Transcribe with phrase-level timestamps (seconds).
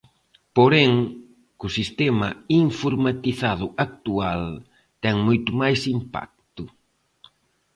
[0.57, 0.93] Porén,
[1.59, 2.29] co sistema
[2.65, 4.43] informatizado actual,
[5.03, 6.63] ten moito máis impacto.